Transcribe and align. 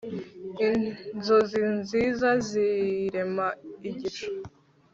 inzozi 1.13 1.59
nziza 1.79 2.29
zirema 2.47 3.47
igicucu 3.89 4.27